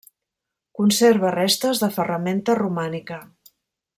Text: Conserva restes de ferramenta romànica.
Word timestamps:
Conserva 0.79 1.33
restes 1.35 1.83
de 1.85 1.91
ferramenta 1.99 2.57
romànica. 2.63 3.23